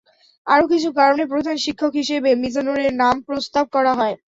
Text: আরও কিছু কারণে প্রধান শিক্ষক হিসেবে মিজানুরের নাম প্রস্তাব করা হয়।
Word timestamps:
আরও 0.47 0.65
কিছু 0.71 0.89
কারণে 0.99 1.23
প্রধান 1.31 1.55
শিক্ষক 1.65 1.91
হিসেবে 2.01 2.29
মিজানুরের 2.41 2.91
নাম 3.01 3.15
প্রস্তাব 3.27 3.65
করা 3.75 3.93
হয়। 3.99 4.15